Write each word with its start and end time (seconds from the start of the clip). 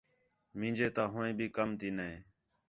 مینجے 0.59 0.87
تا 0.95 1.03
ہوئیں 1.13 1.33
بھی 1.37 1.47
کم 1.57 1.69
تی 1.79 1.89
نے 1.97 2.09